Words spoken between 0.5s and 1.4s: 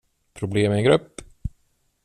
med en grupp!